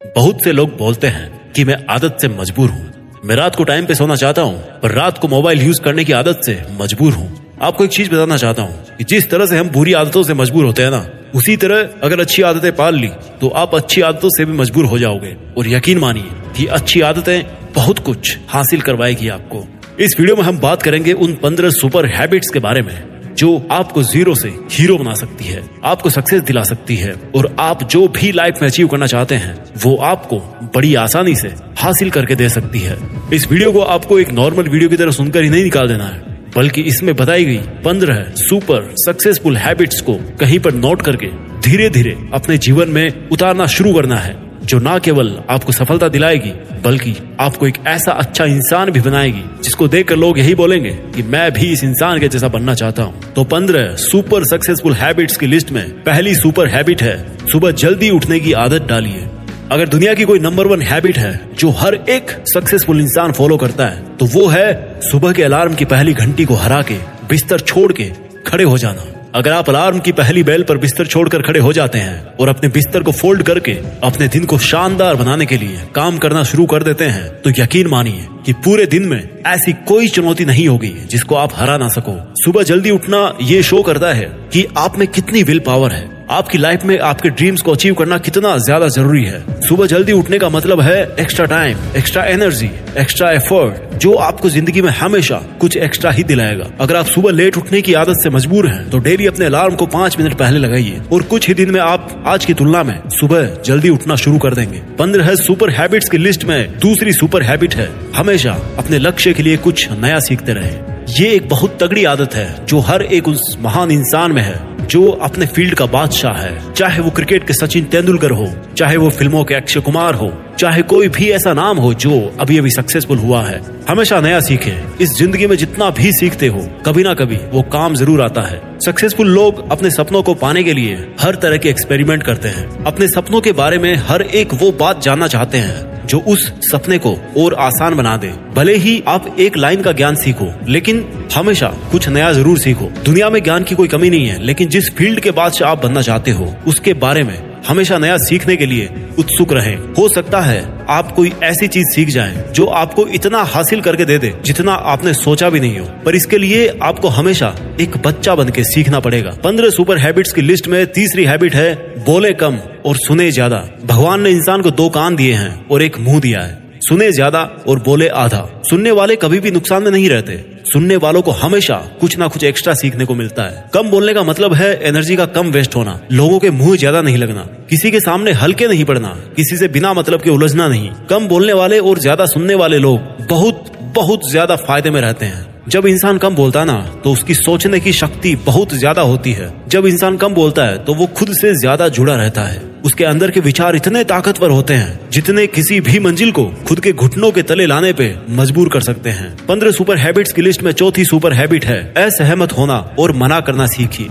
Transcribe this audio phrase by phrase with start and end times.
[0.00, 3.86] बहुत से लोग बोलते हैं कि मैं आदत से मजबूर हूँ। मैं रात को टाइम
[3.86, 7.56] पे सोना चाहता हूँ, पर रात को मोबाइल यूज़ करने की आदत से मजबूर हूँ।
[7.62, 10.64] आपको एक चीज़ बताना चाहता हूँ कि जिस तरह से हम बुरी आदतों से मजबूर
[10.64, 13.08] होते हैं ना, उसी तरह अगर अच्छी आदतें पाल ली
[13.40, 17.42] तो आप अच्छी आदतों से भी मजबूर हो जाओगे। और यकीन मानिए कि अच्छी आदतें
[17.74, 19.64] बहुत कुछ हासिल करवाएगी आपको।
[20.00, 23.09] इस वीडियो में हम बात करेंगे उन पंद्रह सुपर हैबिट्स के बारे में।
[23.40, 27.82] जो आपको ज़ीरो से हीरो बना सकती है, आपको सक्सेस दिला सकती है, और आप
[27.82, 29.54] जो भी लाइफ में अचीव करना चाहते हैं,
[29.84, 30.38] वो आपको
[30.74, 31.48] बड़ी आसानी से
[31.78, 32.96] हासिल करके दे सकती है।
[33.32, 36.20] इस वीडियो को आपको एक नॉर्मल वीडियो की तरह सुनकर ही नहीं निकाल देना है,
[36.56, 41.26] बल्कि इसमें बताई गई पंद्रह सुपर सक्सेसफुल हैबिट्स को कहीं पर नोट करके
[41.60, 46.50] धीरे धीरे अपने जीवन में उतारना शुरू करना है। जो ना केवल आपको सफलता दिलाएगी,
[46.84, 51.50] बल्कि आपको एक ऐसा अच्छा इंसान भी बनाएगी, जिसको देखकर लोग यही बोलेंगे कि मैं
[51.52, 55.70] भी इस इंसान के जैसा बनना चाहता हूँ। तो पंद्रह सुपर सक्सेसफुल हैबिट्स की लिस्ट
[55.70, 57.18] में पहली सुपर हैबिट है,
[57.52, 59.28] सुबह जल्दी उठने की आदत डालिए।
[59.72, 63.86] अगर दुनिया की कोई नंबर वन हैबिट है, जो हर एक सक्सेसफुल इंसान फॉलो करता
[63.86, 67.92] है तो वो है सुबह के अलार्म की पहली घंटी को हरा के, बिस्तर छोड़
[67.92, 68.10] के
[68.46, 71.98] खड़े हो जाना। अगर आप अलार्म की पहली बेल पर बिस्तर छोड़कर खड़े हो जाते
[71.98, 76.18] हैं और अपने बिस्तर को फोल्ड करके अपने दिन को शानदार बनाने के लिए काम
[76.18, 80.44] करना शुरू कर देते हैं तो यकीन मानिए कि पूरे दिन में ऐसी कोई चुनौती
[80.44, 84.66] नहीं होगी जिसको आप हरा ना सको। सुबह जल्दी उठना ये शो करता है कि
[84.78, 88.56] आप में कितनी विल पावर है। आपकी लाइफ में आपके ड्रीम्स को अचीव करना कितना
[88.58, 93.96] ज़्यादा ज़रूरी है। सुबह जल्दी उठने का मतलब है extra time extra energy extra effort
[94.00, 97.94] जो आपको ज़िंदगी में हमेशा कुछ एक्स्ट्रा ही दिलाएगा। अगर आप सुबह लेट उठने की
[97.94, 101.48] आदत से मजबूर हैं तो डेली अपने अलार्म को पाँच मिनट पहले लगाइए और कुछ
[101.48, 105.34] ही दिन में आप आज की तुलना में सुबह जल्दी उठना शुरू कर देंगे। पंद्रह
[105.36, 109.90] सुपर हैबिट्स की लिस्ट में दूसरी सुपर हैबिट है, हमेशा अपने लक्ष्य के लिए कुछ
[109.92, 110.72] नया सीखते रहे।
[111.12, 115.06] ये एक बहुत तगड़ी आदत है, जो हर एक उस महान इंसान में है। जो
[115.22, 119.44] अपने फ़ील्ड का बादशाह है, चाहे वो क्रिकेट के सचिन तेंदुलकर हो, चाहे वो फ़िल्मों
[119.44, 123.42] के अक्षय कुमार हो चाहे कोई भी ऐसा नाम हो जो अभी अभी सक्सेसफुल हुआ
[123.42, 127.62] है। हमेशा नया सीखे। इस ज़िंदगी में जितना भी सीखते हो, कभी ना कभी वो
[127.72, 131.68] काम ज़रूर आता है। सक्सेसफुल लोग अपने सपनों को पाने के लिए हर तरह के
[131.68, 136.06] एक्सपेरिमेंट करते हैं। अपने सपनों के बारे में हर एक वो बात जानना चाहते हैं,
[136.06, 140.14] जो उस सपने को और आसान बना दे। भले ही आप एक लाइन का ज्ञान
[140.16, 144.42] सीखो, लेकिन हमेशा कुछ नया ज़रूर सीखो। दुनिया में ज्ञान की कोई कमी नहीं है,
[144.42, 148.56] लेकिन जिस फ़ील्ड के बाद आप बनना चाहते हो, उसके बारे में हमेशा नया सीखने
[148.56, 148.88] के लिए
[149.18, 150.60] उत्सुक रहें। हो सकता है
[150.90, 155.14] आप कोई ऐसी चीज़ सीख जाएँ जो आपको इतना हासिल करके दे दे जितना आपने
[155.14, 159.30] सोचा भी नहीं हो। पर इसके लिए आपको हमेशा एक बच्चा बन के सीखना पड़ेगा।
[159.44, 164.20] पंद्रह सुपर हैबिट्स की लिस्ट में तीसरी हैबिट है, बोले कम और सुने ज़्यादा। भगवान
[164.22, 167.82] ने इंसान को दो कान दिए हैं और एक मुँह दिया है। सुने ज़्यादा और
[167.82, 170.36] बोले आधा। सुनने वाले कभी भी नुकसान में नहीं रहते।
[170.70, 174.22] सुनने वालों को हमेशा कुछ ना कुछ एक्स्ट्रा सीखने को मिलता है। कम बोलने का
[174.22, 178.00] मतलब है एनर्जी का कम वेस्ट होना। लोगों के मुँह ज़्यादा नहीं लगना। किसी के
[178.00, 181.98] सामने हल्के नहीं पड़ना। किसी से बिना मतलब के उलझना नहीं। कम बोलने वाले और
[181.98, 186.64] ज़्यादा सुनने वाले लोग बहुत बहुत ज़्यादा फ़ायदे में रहते हैं। जब इंसान कम बोलता
[186.64, 190.78] ना तो उसकी सोचने की शक्ति बहुत ज़्यादा होती है। जब इंसान कम बोलता है
[190.78, 194.74] तो वो खुद से ज़्यादा जुड़ा रहता है। उसके अंदर के विचार इतने ताकतवर होते
[194.74, 198.80] हैं, जितने किसी भी मंजिल को खुद के घुटनों के तले लाने पे मजबूर कर
[198.80, 203.16] सकते हैं। पंद्रह सुपर हैबिट्स की लिस्ट में चौथी सुपर हैबिट है, असहमत होना और
[203.16, 204.08] मना करना सीखिए।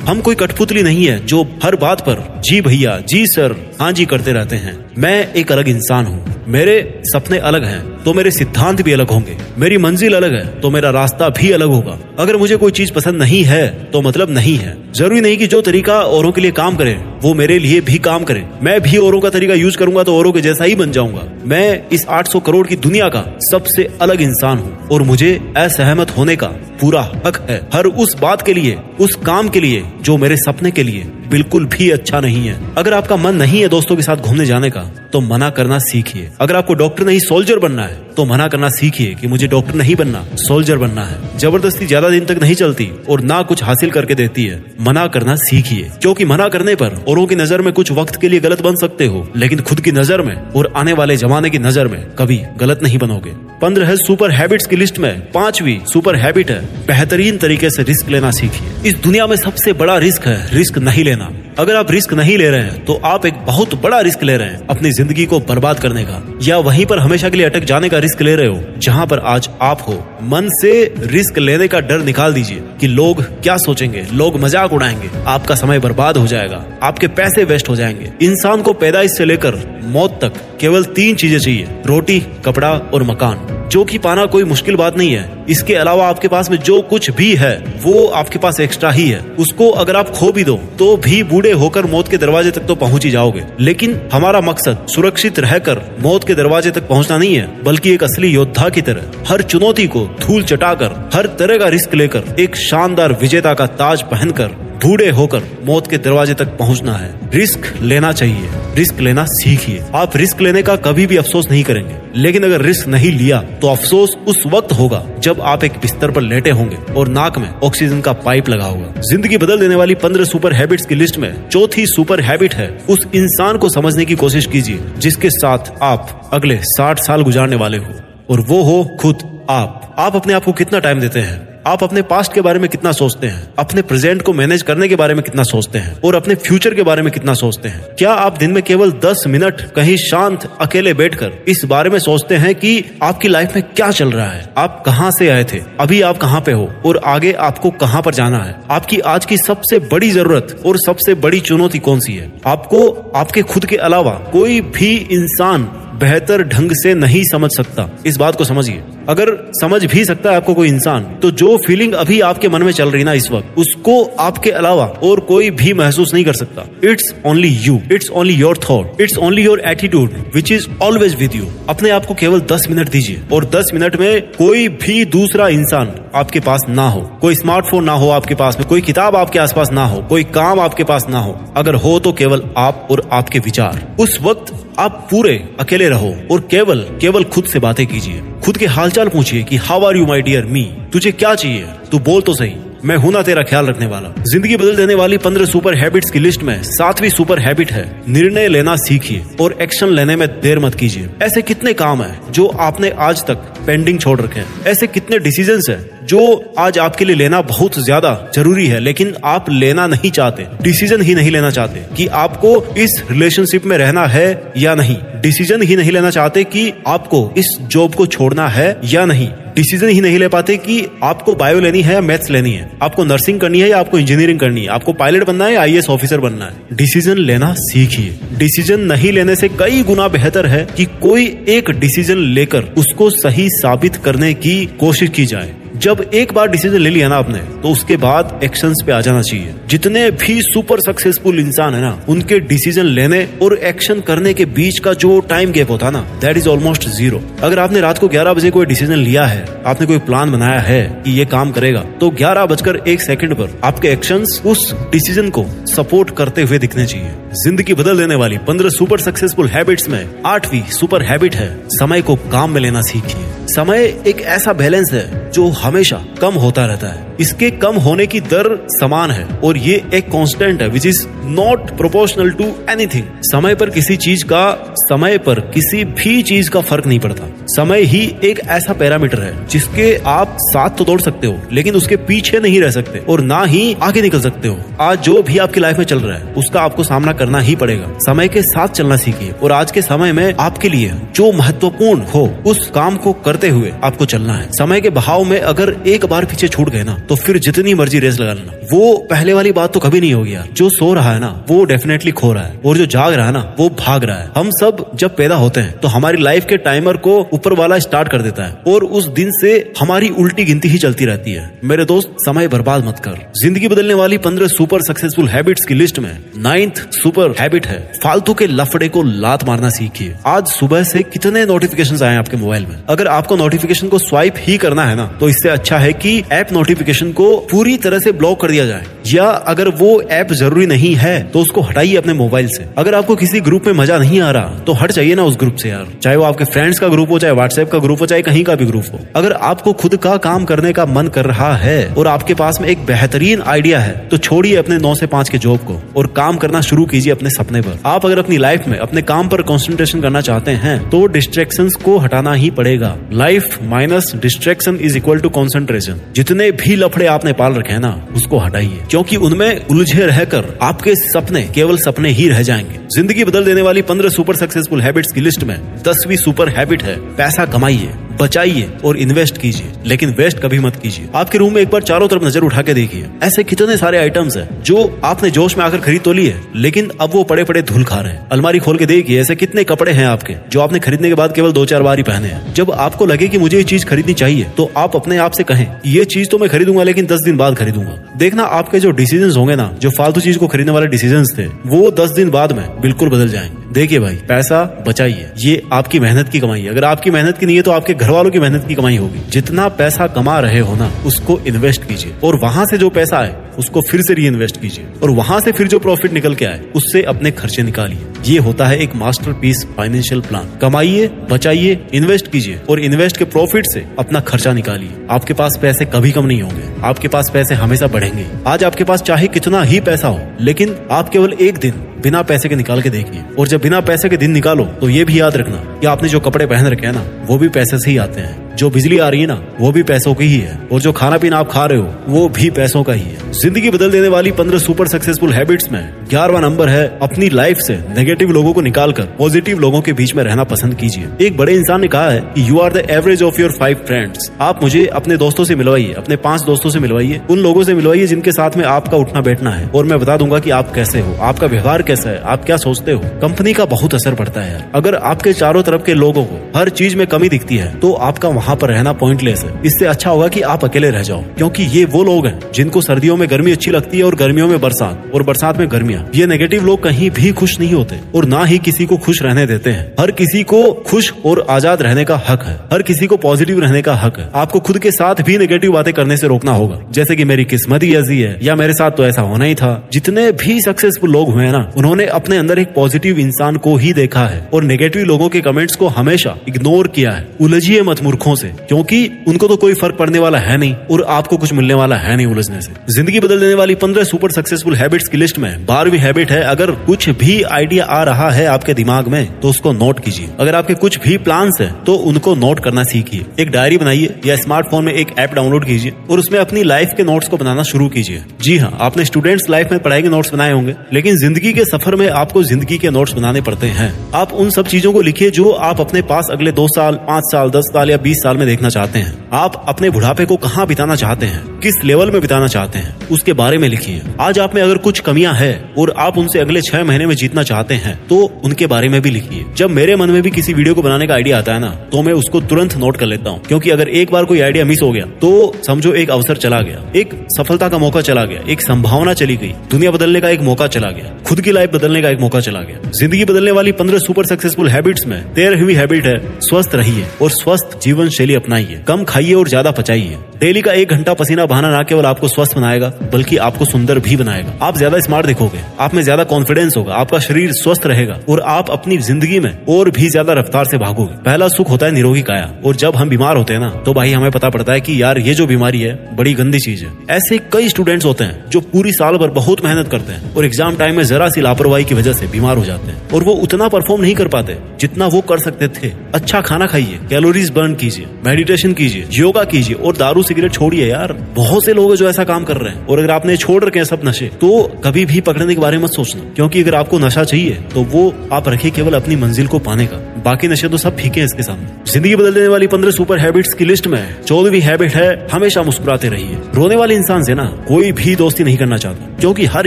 [0.00, 4.04] हम कोई कठपुतली नहीं है जो हर बात पर, जी भैया, जी सर हाँ जी
[4.06, 8.80] करते रहते हैं। मैं एक अलग इंसान हूँ। मेरे सपने अलग हैं तो मेरे सिद्धांत
[8.82, 12.56] भी अलग होंगे। मेरी मंजिल अलग है तो मेरा रास्ता भी अलग होगा। अगर मुझे
[12.56, 16.32] कोई चीज़ पसंद नहीं है तो मतलब नहीं है। ज़रूरी नहीं कि जो तरीका औरों
[16.32, 19.54] के लिए काम करे, वो मेरे लिए भी काम करे। मैं भी औरों का तरीका
[19.54, 23.08] यूज़ करूँगा तो औरों के जैसा ही बन जाऊँगा। मैं इस 800 करोड़ की दुनिया
[23.08, 26.48] का सबसे अलग इंसान हूँ, और मुझे असहमत होने का
[26.80, 30.70] पूरा हक है। हर उस बात के लिए, उस काम के लिए, जो मेरे सपने
[30.70, 34.16] के लिए बिल्कुल भी अच्छा नहीं है। अगर आपका मन नहीं है दोस्तों के साथ
[34.16, 34.80] घूमने जाने का
[35.12, 39.14] तो मना करना सीखिए। अगर आपको डॉक्टर नहीं, सोल्जर बनना है तो मना करना सीखिए
[39.14, 43.20] कि मुझे डॉक्टर नहीं बनना, सोल्जर बनना है। ज़बरदस्ती ज़्यादा दिन तक नहीं चलती और
[43.22, 47.34] ना कुछ हासिल करके देती है, मना करना सीखिए। क्योंकि मना करने पर औरों की
[47.34, 50.34] नज़र में कुछ वक्त के लिए गलत बन सकते हो, लेकिन खुद की नज़र में
[50.36, 54.76] और आने वाले जमाने की नज़र में कभी गलत नहीं बनोगे। पंद्रह सुपर हैबिट्स की
[54.76, 59.36] लिस्ट में पांचवी सुपर हैबिट है, बेहतरीन तरीके से रिस्क लेना सीखिए। इस दुनिया में
[59.36, 62.94] सबसे बड़ा रिस्क है रिस्क नहीं लेना। अगर आप रिस्क नहीं ले रहे हैं तो
[63.04, 66.58] आप एक बहुत बड़ा रिस्क ले रहे हैं अपनी ज़िंदगी को बर्बाद करने का। या
[66.60, 69.48] वहीं पर हमेशा के लिए अटक जाने का रिस्क ले रहे हो, जहाँ पर आज
[69.62, 74.38] आप हो। मन से रिस्क लेने का डर निकाल दीजिए कि लोग क्या सोचेंगे, लोग
[74.40, 79.10] मज़ाक उड़ाएँगे, आपका समय बर्बाद हो जाएगा, आपके पैसे वेस्ट हो जाएँगे। इंसान को पैदाइश
[79.10, 84.24] से लेकर मौत तक केवल तीन चीज़ें चाहिए, रोटी, कपड़ा और मकान। जो कि पाना
[84.26, 87.52] कोई मुश्किल बात नहीं है। इसके अलावा आपके पास में जो कुछ भी है,
[87.82, 91.52] वो आपके पास एक्स्ट्रा ही है। उसको अगर आप खो भी दो तो भी बूढ़े
[91.52, 96.26] होकर मौत के दरवाजे तक तो पहुँच ही जाओगे। लेकिन हमारा मकसद सुरक्षित रहकर मौत
[96.26, 100.04] के दरवाजे तक पहुँचना नहीं है, बल्कि एक असली योद्धा की तरह। हर चुनौती को
[100.18, 104.48] धूल चटाकर, हर तरह का रिस्क लेकर, एक शानदार विजेता का ताज पहनकर,
[104.84, 110.16] बूढ़े होकर मौत के दरवाजे तक पहुँचना है। रिस्क लेना चाहिए। रिस्क लेना सीखिए। आप
[110.16, 114.16] रिस्क लेने का कभी भी अफसोस नहीं करेंगे। लेकिन अगर रिस्क नहीं लिया तो अफसोस
[114.28, 118.12] उस वक्त होगा जब आप एक बिस्तर पर लेटे होंगे और नाक में ऑक्सीजन का
[118.12, 122.20] पाइप लगा होगा। ज़िंदगी बदल देने वाली पंद्रह सुपर हैबिट्स की लिस्ट में चौथी सुपर
[122.20, 127.22] हैबिट है, उस इंसान को समझने की कोशिश कीजिए जिसके साथ आप अगले साठ साल
[127.22, 127.94] गुजारने वाले हो।
[128.30, 131.48] और वो हो खुद आप। आप अपने आप को कितना टाइम देते हैं?
[131.66, 133.54] आप अपने पास्ट के बारे में कितना सोचते हैं?
[133.58, 136.00] अपने प्रेजेंट को मैनेज करने के बारे में कितना सोचते हैं?
[136.04, 137.84] और अपने फ्यूचर के बारे में कितना सोचते हैं?
[137.98, 142.34] क्या आप दिन में केवल 10 मिनट कहीं शांत, अकेले बैठकर इस बारे में सोचते
[142.34, 144.48] हैं कि आपकी लाइफ में क्या चल रहा है?
[144.56, 145.60] आप कहाँ से आए थे?
[145.80, 146.72] अभी आप कहाँ पे हो?
[146.86, 148.60] और आगे आपको कहाँ पर जाना है?
[148.70, 152.32] आपकी आज की सबसे बड़ी ज़रूरत और सबसे बड़ी चुनौती कौन सी है?
[152.46, 155.62] आपको आपके खुद के अलावा कोई भी इंसान
[156.00, 159.30] बेहतर ढंग से नहीं समझ सकता। इस बात को समझिए। अगर
[159.60, 162.90] समझ भी सकता है आपको कोई इंसान तो जो फीलिंग अभी आपके मन में चल
[162.90, 167.14] रही ना इस वक्त, उसको आपके अलावा और कोई भी महसूस नहीं कर सकता। It's
[167.26, 171.46] only you it's only your thought it's only your attitude which is always with you
[171.68, 175.92] अपने आप को केवल दस मिनट दीजिए, और दस मिनट में कोई भी दूसरा इंसान
[176.14, 179.70] आपके पास ना हो। कोई स्मार्टफ़ोन ना हो आपके पास में, कोई किताब आपके आसपास
[179.72, 183.38] ना हो, कोई काम आपके पास ना हो। अगर हो तो केवल आप और आपके
[183.38, 188.56] विचार। उस वक्त आप पूरे अकेले रहो, और केवल केवल खुद से बातें कीजिए। खुद
[188.56, 191.66] के हालचाल पूछिए कि how are you my dear मी तुझे क्या चाहिए?
[191.90, 192.54] तू बोल तो सही।
[192.84, 196.18] मैं हूँ ना तेरा ख्याल रखने वाला। ज़िंदगी बदल देने वाली पंद्रह सुपर हैबिट्स की
[196.18, 200.74] लिस्ट में सातवीं सुपर हैबिट है। निर्णय लेना सीखिए और एक्शन लेने में देर मत
[200.74, 205.18] कीजिए। ऐसे कितने काम है जो आपने आज तक पेंडिंग छोड़ रखे हैं। ऐसे कितने
[205.20, 206.20] डिसीज़न है जो
[206.58, 211.14] आज आपके लिए लेना बहुत ज़्यादा ज़रूरी है, लेकिन आप लेना नहीं चाहते। डिसीज़न ही
[211.14, 215.90] नहीं लेना चाहते कि आपको इस रिलेशनशिप में रहना है या नहीं। डिसीज़न ही नहीं
[215.92, 220.28] लेना चाहते कि आपको इस जॉब को छोड़ना है या नहीं। डिसीज़न ही नहीं ले
[220.28, 223.78] पाते कि आपको बायो लेनी है या मैथ्स लेनी है। आपको नर्सिंग करनी है या
[223.78, 227.52] आपको इंजीनियरिंग करनी है। आपको पायलट बनना है या आई ऑफिसर बनना है। डिसीज़न लेना
[227.58, 233.10] सीखिए। डिसीज़न नहीं लेने से कई गुना बेहतर है कि कोई एक डिसीज़न लेकर उसको
[233.12, 237.38] सही साबित करने की कोशिश की जाए। जब एक बार डिसीज़न ले लिया ना आपने
[237.62, 241.92] तो उसके बाद एक्शन पे आ जाना चाहिए। जितने भी सुपर सक्सेसफुल इंसान है ना,
[242.08, 246.36] उनके डिसीज़न लेने और एक्शन करने के बीच का जो टाइम गैप होता ना दैट
[246.36, 249.98] इज़ ऑलमोस्ट ज़ीरो अगर आपने रात को ग्यारह बजे कोई डिसीज़न लिया है, आपने कोई
[250.00, 254.26] प्लान बनाया है कि ये काम करेगा तो ग्यारह बजकर एक सेकंड पर आपके एक्शन
[254.46, 257.10] उस डिसीज़न को सपोर्ट करते हुए दिखने चाहिए।
[257.44, 262.16] ज़िंदगी बदल देने वाली पंद्रह सुपर सक्सेसफुल हैबिट्स में आठवीं सुपर हैबिट है, समय को
[262.30, 267.09] काम में लेना सीखिए। समय एक ऐसा बैलेंस है जो हमेशा कम होता रहता है।
[267.20, 271.70] इसके कम होने की दर समान है और ये एक कांस्टेंट है which is not
[271.76, 276.86] proportional to anything समय पर किसी चीज़ का, समय पर किसी भी चीज़ का फ़र्क
[276.86, 281.38] नहीं पड़ता। समय ही एक ऐसा पैरामीटर है, जिसके आप साथ तो दौड़ सकते हो,
[281.52, 285.22] लेकिन उसके पीछे नहीं रह सकते और ना ही आगे निकल सकते हो। आज जो
[285.22, 288.42] भी आपकी लाइफ में चल रहा है, उसका आपको सामना करना ही पड़ेगा। समय के
[288.42, 292.96] साथ चलना सीखिए और आज के समय में आपके लिए जो महत्वपूर्ण हो, उस काम
[292.96, 296.70] को करते हुए आपको चलना है। समय के बहाव में अगर एक बार पीछे छूट
[296.70, 300.00] गए ना तो फिर जितनी मर्ज़ी रेस लगा लेना। वो पहले वाली बात तो कभी
[300.00, 302.84] नहीं होगी यार। जो सो रहा है ना, वो डेफिनेटली खो रहा है। और जो
[302.86, 305.88] जाग रहा है ना, वो भाग रहा है। हम सब जब पैदा होते हैं तो
[305.88, 309.50] हमारी लाइफ के टाइमर को ऊपर वाला स्टार्ट कर देता है। और उस दिन से
[309.80, 313.94] हमारी उल्टी गिनती ही चलती रहती है। मेरे दोस्त, समय बर्बाद मत कर। ज़िंदगी बदलने
[313.94, 318.88] वाली पंद्रह सुपर सक्सेसफुल हैबिट्स की लिस्ट में नाइन्थ सुपर हैबिट है, फालतू के लफड़े
[318.88, 322.76] को लात मारना सीखिए। आज सुबह से कितने नोटिफिकेशन आए आपके मोबाइल में?
[322.88, 326.52] अगर आपको नोटिफिकेशन को स्वाइप ही करना है ना तो इससे अच्छा है की एप
[326.52, 330.94] नोटिफिकेशन को पूरी तरह से ब्लॉक कर दिया जाए। या अगर वो ऐप ज़रूरी नहीं
[330.94, 334.30] है तो उसको हटाइए अपने मोबाइल से। अगर आपको किसी ग्रुप में मज़ा नहीं आ
[334.30, 337.10] रहा तो हट जाइए ना उस ग्रुप से यार। चाहे वो आपके फ्रेंड्स का ग्रुप
[337.10, 339.96] हो, चाहे व्हाट्सएप का ग्रुप हो, चाहे कहीं का भी ग्रुप हो। अगर आपको खुद
[339.96, 343.80] का काम करने का मन कर रहा है और आपके पास में एक बेहतरीन आइडिया
[343.80, 347.12] है तो छोड़िए अपने नौ से पाँच के जॉब को और काम करना शुरू कीजिए
[347.12, 350.78] अपने सपने पर। आप अगर अपनी लाइफ में अपने काम पर कॉन्सेंट्रेशन करना चाहते हैं
[350.90, 356.76] तो डिस्ट्रेक्शन को हटाना ही पड़ेगा। Life minus distraction is equal to concentration जितने भी
[356.90, 361.76] लफड़े आपने पाल रखे हैं ना, उसको हटाइए। क्योंकि उनमें उलझे रहकर आपके सपने, केवल
[361.76, 365.58] सपने ही रह जाएँगे। ज़िंदगी बदल देने वाली पंद्रह सुपर सक्सेसफुल हैबिट्स की लिस्ट में
[365.88, 371.08] दसवीं सुपर हैबिट है, पैसा कमाइए। बचाइए और इन्वेस्ट कीजिए, लेकिन वेस्ट कभी मत कीजिए।
[371.14, 374.36] आपके रूम में एक बार चारों तरफ़ नज़र उठा के देखिए। ऐसे कितने सारे आइटम्स
[374.36, 377.84] हैं, जो आपने जोश में आकर खरीद तो लिए, लेकिन अब वो पड़े पड़े धूल
[377.84, 381.08] खा रहे हैं। अलमारी खोल के देखिए, ऐसे कितने कपड़े हैं आपके, जो आपने खरीदने
[381.08, 383.64] के बाद केवल दो चार बार ही पहने हैं। जब आपको लगे की मुझे ये
[383.64, 387.06] चीज़ खरीदनी चाहिए तो आप अपने आप से कहें, ये चीज़ तो मैं खरीदूँगा, लेकिन
[387.06, 390.72] दस दिन बाद खरीदूँगा। देखना, आपके जो डिसीज़न होंगे ना, जो फालतू चीज़ को खरीदने
[390.72, 395.30] वाले डिसीज़न थे, वो दस दिन बाद में बिल्कुल बदल जाएँगे। देखिए भाई, पैसा बचाइए।
[395.38, 398.10] ये आपकी मेहनत की कमाई है। अगर आपकी मेहनत की नहीं है तो आपके घर
[398.10, 402.14] वालों की मेहनत की कमाई होगी। जितना पैसा कमा रहे हो ना, उसको इन्वेस्ट कीजिए।
[402.24, 405.52] और वहाँ से जो पैसा आए उसको फिर से री इन्वेस्ट कीजिए। और वहाँ से
[405.52, 409.32] फिर जो प्रॉफिट निकल के आए, उससे अपने खर्चे निकालिए। ये होता है एक मास्टर
[409.32, 415.06] पीस फाइनेंशियल प्लान कमाइए, बचाइए इन्वेस्ट कीजिए और इन्वेस्ट के प्रॉफिट से अपना खर्चा निकालिए।
[415.10, 419.02] आपके पास पैसे कभी कम नहीं होंगे। आपके पास पैसे हमेशा बढ़ेंगे। आज आपके पास
[419.02, 422.90] चाहे कितना ही पैसा हो, लेकिन आप केवल एक दिन बिना पैसे के निकाल के
[422.90, 426.08] देखिए। और जब बिना पैसे के दिन निकालो तो ये भी याद रखना कि आपने
[426.08, 428.98] जो कपड़े पहन रखे हैं ना, वो भी पैसे से ही आते हैं। जो बिजली
[428.98, 431.48] आ रही है ना, वो भी पैसों की ही है। और जो खाना पीना आप
[431.50, 434.88] खा रहे हो, वो भी पैसों का ही है। ज़िंदगी बदल देने वाली पंद्रह सुपर
[434.88, 439.80] सक्सेसफुल हैबिट्स में ग्यारहवा नंबर है, अपनी लाइफ से नेगेटिव लोगों को निकालकर पॉजिटिव लोगों
[439.80, 442.72] के बीच में रहना पसंद कीजिए। एक बड़े इंसान ने कहा है कि you are
[442.72, 446.70] the average of your five friends आप मुझे अपने दोस्तों से मिलवाइए, अपने पाँच दोस्तों
[446.70, 449.98] से मिलवाइए, उन लोगों से मिलवाइए जिनके साथ में आपका उठना बैठना है। और मैं
[450.00, 453.52] बता दूँगा की आप कैसे हो, आपका व्यवहार कैसा है, आप क्या सोचते हो। कंपनी
[453.52, 457.06] का बहुत असर पड़ता है अगर आपके चारों तरफ़ के लोगों को हर चीज़ में
[457.06, 460.64] कमी दिखती है तो आपका वहाँ पर रहना पॉइंटलेस है। इससे अच्छा होगा की आप
[460.64, 464.04] अकेले रह जाओ, क्योंकि ये वो लोग हैं जिनको सर्दियों में गर्मी अच्छी लगती है
[464.04, 467.72] और गर्मियों में बरसात, और बरसात में गर्मियाँ। ये नेगेटिव लोग कहीं भी खुश नहीं
[467.72, 471.44] होते और ना ही किसी को खुश रहने देते हैं। हर किसी को खुश और
[471.50, 474.78] आज़ाद रहने का हक है। हर किसी को पॉजिटिव रहने का हक है। आपको खुद
[474.78, 478.20] के साथ भी नेगेटिव बातें करने से रोकना होगा। जैसे कि मेरी किस्मत ही ऐसी
[478.20, 481.52] है, या मेरे साथ तो ऐसा होना ही था। जितने भी सक्सेसफुल लोग हुए हैं
[481.52, 485.40] ना, उन्होंने अपने अंदर एक पॉजिटिव इंसान को ही देखा है और नेगेटिव लोगों के
[485.40, 489.96] कमेंट्स को हमेशा इग्नोर किया है। उलझिए मत मूर्खों से, क्योंकि उनको तो कोई फ़र्क
[489.96, 493.40] पड़ने वाला है नहीं और आपको कुछ मिलने वाला है नहीं उलझने से। ज़िंदगी बदल
[493.40, 497.40] देने वाली पंद्रह सुपर सक्सेसफुल हैबिट्स की लिस्ट में बारहवीं हैबिट है, अगर कुछ भी
[497.44, 501.16] आइडिया आ रहा है आपके दिमाग में तो उसको नोट कीजिए। अगर आपके कुछ भी
[501.18, 505.34] प्लान है तो उनको नोट करना सीखिए। एक डायरी बनाइए या स्मार्टफ़ोन में एक ऐप
[505.34, 509.04] डाउनलोड कीजिए और उसमें अपनी लाइफ के नोट्स को बनाना शुरू कीजिए। जी हाँ आपने
[509.04, 512.78] स्टूडेंट्स लाइफ में पढ़ाई के नोट्स बनाए होंगे, लेकिन ज़िंदगी के सफ़र में आपको ज़िंदगी
[512.78, 516.28] के नोट्स बनाने पड़ते हैं। आप उन सब चीज़ों को लिखिए जो आप अपने पास
[516.32, 519.64] अगले दो साल, पाँच साल, दस साल या बीस साल में देखना चाहते हैं। आप
[519.68, 521.58] अपने बुढ़ापे को कहाँ बिताना चाहते हैं?
[521.60, 523.08] किस लेवल में बिताना चाहते हैं?
[523.08, 526.60] उसके बारे में लिखिए। आज आप में अगर कुछ कमियाँ है और आप उनसे अगले
[526.62, 530.10] छह महीने में जीतना चाहते हैं तो उनके बारे में भी लिखिए। जब मेरे मन
[530.10, 532.76] में भी किसी वीडियो को बनाने का आइडिया आता है ना तो मैं उसको तुरंत
[532.76, 535.30] नोट कर लेता हूँ। क्योंकि अगर एक बार कोई आइडिया मिस हो गया तो
[535.66, 539.52] समझो एक अवसर चला गया। एक सफलता का मौका चला गया। एक संभावना चली गई।
[539.70, 542.60] दुनिया बदलने का एक मौका चला गया। खुद की लाइफ बदलने का एक मौका चला
[542.60, 547.30] गया। ज़िंदगी बदलने वाली पंद्रह सुपर सक्सेसफुल हैबिट्स में तेरहवीं हैबिट है, स्वस्थ रहिए और
[547.32, 551.70] स्वस्थ जीवन शैली अपनाइए। कम खाइए और ज़्यादा पचाइए। डेली का एक घंटा पसीना बहाना
[551.70, 555.94] ना केवल आपको स्वस्थ बनाएगा, बल्कि आपको सुंदर भी बनाएगा। आप ज़्यादा स्मार्ट दिखोगे। आप
[555.94, 560.08] में ज़्यादा कॉन्फिडेंस होगा, आपका शरीर स्वस्थ रहेगा और आप अपनी ज़िंदगी में और भी
[560.08, 563.52] ज़्यादा रफ्तार से भागोगे। पहला सुख होता है निरोगी काया और जब हम बीमार होते
[563.52, 566.32] हैं ना तो भाई हमें पता पड़ता है कि यार, ये जो बीमारी है, बड़ी
[566.34, 570.12] गंदी चीज़ है। ऐसे कई स्टूडेंट्स होते हैं जो पूरी साल भर बहुत मेहनत करते
[570.12, 573.08] हैं और एग्ज़ाम टाइम में जरा सी लापरवाही की वजह से बीमार हो जाते हैं
[573.10, 576.98] और वो उतना परफॉर्म नहीं कर पाते जितना वो कर सकते थे। अच्छा खाना खाइए
[577.10, 581.94] कैलोरीज बर्न कीजिए मेडिटेशन कीजिए योगा कीजिए और दारू सिगरेट छोड़िए यार। बहुत से लोग
[581.96, 584.50] जो ऐसा काम कर रहे हैं और अगर आपने छोड़ रखे हैं सब नशे तो
[584.84, 588.02] कभी भी पकड़ने के बारे में सोचना, क्योंकि अगर आपको नशा चाहिए तो वो
[588.32, 591.42] आप रखे केवल अपनी मंजिल को पाने का। बाकी नशे तो सब फीके हैं इसके
[591.42, 595.62] सामने। ज़िंदगी बदल देने वाली पंद्रह सुपर हैबिट्स की लिस्ट में चौदहवीं हैबिट है, हमेशा
[595.62, 599.66] मुस्कुराते रहिए। रोने वाले इंसान से ना, कोई भी दोस्ती नहीं करना चाहता, क्योंकि हर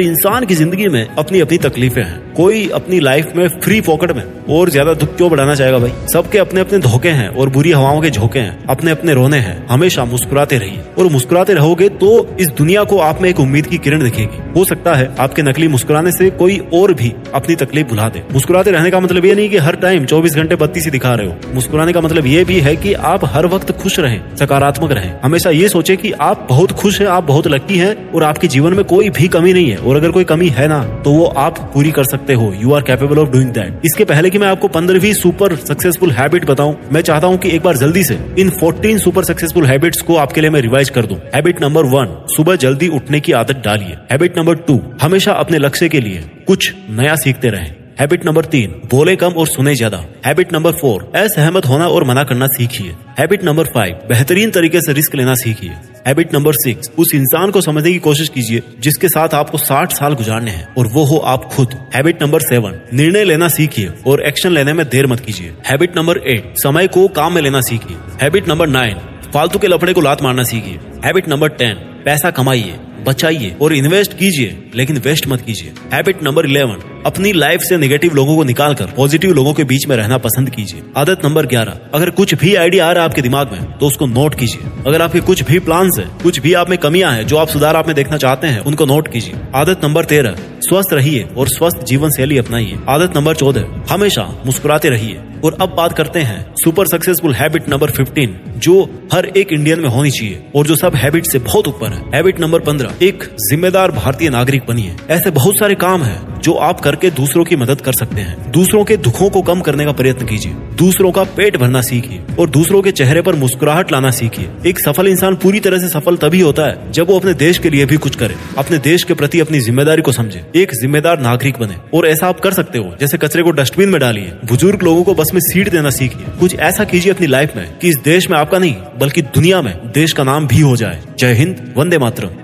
[0.01, 4.23] इंसान की ज़िंदगी में अपनी अपनी तकलीफें हैं। कोई अपनी लाइफ में फ्री पॉकेट में
[4.49, 5.91] और ज़्यादा दुख क्यों बढ़ाना चाहेगा भाई?
[6.13, 9.55] सबके अपने अपने धोखे हैं और बुरी हवाओं के झोंके हैं अपने अपने रोने हैं।
[9.67, 12.09] हमेशा मुस्कुराते रहिए। और मुस्कुराते रहोगे तो
[12.39, 15.67] इस दुनिया को आप में एक उम्मीद की किरण दिखेगी। हो सकता है आपके नकली
[15.67, 19.49] मुस्कुराने से कोई और भी अपनी तकलीफ़ भुला दे। मुस्कुराते रहने का मतलब ये नहीं
[19.49, 22.59] कि हर टाइम चौबीस घंटे बत्तीस ही दिखा रहे हो। मुस्कुराने का मतलब ये भी
[22.59, 26.71] है कि आप हर वक्त खुश रहें, सकारात्मक रहें। हमेशा ये सोचे कि आप बहुत
[26.73, 29.77] खुश हैं, आप बहुत लकी हैं और आपके जीवन में कोई भी कमी नहीं है।
[29.77, 32.81] और अगर कोई कमी है ना तो वो आप पूरी कर सकते हो। You are
[32.81, 37.01] capable of doing that इसके पहले की मैं आपको पंद्रहवीं सुपर सक्सेसफुल हैबिट बताऊँ, मैं
[37.01, 40.49] चाहता हूँ कि एक बार जल्दी से इन 14 सुपर सक्सेसफुल हैबिट्स को आपके लिए
[40.49, 44.55] मैं रिवाइज कर दूँ। हैबिट नंबर वन सुबह जल्दी उठने की आदत डालिए। हैबिट नंबर
[44.57, 49.31] टू हमेशा अपने लक्ष्य के लिए कुछ नया सीखते रहें। हैबिट नंबर तीन, बोले कम
[49.31, 53.99] और सुने ज़्यादा। हैबिट नंबर फोर असहमत होना और मना करना सीखिए। हैबिट नंबर फाइव
[54.09, 55.75] बेहतरीन तरीके से रिस्क लेना सीखिए।
[56.07, 60.13] हैबिट नंबर सिक्स उस इंसान को समझने की कोशिश कीजिए, जिसके साथ आपको साठ साल
[60.13, 64.51] गुजारने हैं, और वो हो आप खुद। हैबिट नंबर सेवन निर्णय लेना सीखिए, और एक्शन
[64.51, 68.49] लेने में देर मत कीजिए। हैबिट नंबर एट समय को काम में लेना सीखिए। हैबिट
[68.49, 68.97] नंबर नाइन
[69.33, 74.13] फालतू के लफड़े को लात मारना सीखिए। हैबिट नंबर टेन पैसा कमाइए। बचाइए और इन्वेस्ट
[74.13, 78.73] कीजिए, लेकिन वेस्ट मत कीजिए। हैबिट नंबर इलेवन अपनी लाइफ से नेगेटिव लोगों को निकाल
[78.73, 82.53] कर पॉजिटिव लोगों के बीच में रहना पसंद कीजिए। आदत नंबर ग्यारह, अगर कुछ भी
[82.55, 85.59] आइडिया आ रहा है आपके दिमाग में तो उसको नोट कीजिए। अगर आपके कुछ भी
[85.59, 88.47] प्लान है, कुछ भी आप में कमियाँ हैं, जो आप सुधार आप में देखना चाहते
[88.47, 93.15] हैं, उनको नोट कीजिए। आदत नंबर तेरह स्वस्थ रहिए और स्वस्थ जीवन शैली अपनाइए। आदत
[93.15, 98.35] नंबर चौदह, हमेशा मुस्कुराते रहिए। और अब बात करते हैं सुपर सक्सेसफुल हैबिट नंबर 15
[98.57, 102.01] जो हर एक इंडियन में होनी चाहिए और जो सब हैबिट से बहुत ऊपर है।
[102.15, 106.79] हैबिट नंबर 15 एक जिम्मेदार भारतीय नागरिक बनिए। ऐसे बहुत सारे काम है जो आप
[106.79, 110.25] करके दूसरों की मदद कर सकते हैं। दूसरों के दुखों को कम करने का प्रयत्न
[110.25, 114.79] कीजिए। दूसरों का पेट भरना सीखिए और दूसरों के चेहरे पर मुस्कुराहट लाना सीखिए। एक
[114.79, 117.85] सफल इंसान पूरी तरह से सफल तभी होता है जब वो अपने देश के लिए
[117.85, 121.77] भी कुछ करे, अपने देश के प्रति अपनी ज़िम्मेदारी को समझे, एक जिम्मेदार नागरिक बने।
[121.93, 125.13] और ऐसा आप कर सकते हो, जैसे कचरे को डस्टबिन में डालिए। बुज़ुर्ग लोगों को
[125.13, 128.37] बस में सीट देना सीखिए। कुछ ऐसा कीजिए अपनी लाइफ में कि इस देश में
[128.37, 132.42] आपका नहीं, बल्कि दुनिया में देश का नाम भी हो जाए। जय हिंद, वंदे मातरम।